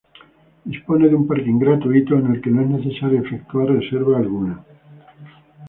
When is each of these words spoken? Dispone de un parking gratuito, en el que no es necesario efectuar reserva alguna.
Dispone 0.65 1.07
de 1.09 1.13
un 1.13 1.27
parking 1.27 1.59
gratuito, 1.59 2.15
en 2.17 2.31
el 2.33 2.41
que 2.41 2.49
no 2.49 2.61
es 2.63 2.69
necesario 2.69 3.21
efectuar 3.21 3.67
reserva 3.67 4.17
alguna. 4.17 4.65